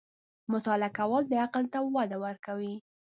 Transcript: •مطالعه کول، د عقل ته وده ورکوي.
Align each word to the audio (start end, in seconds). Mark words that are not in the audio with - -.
•مطالعه 0.53 0.89
کول، 0.97 1.23
د 1.27 1.33
عقل 1.45 1.63
ته 1.73 1.79
وده 1.95 2.17
ورکوي. 2.25 2.75